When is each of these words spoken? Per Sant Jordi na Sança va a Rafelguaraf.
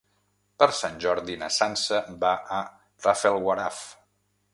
Per 0.61 0.67
Sant 0.77 0.95
Jordi 1.03 1.35
na 1.41 1.49
Sança 1.57 1.99
va 2.23 2.31
a 2.61 2.65
Rafelguaraf. 3.09 3.83